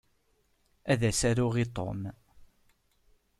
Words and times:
Ad 0.91 1.01
as-aruɣ 1.09 1.55
i 1.63 1.65
Tom. 1.75 2.01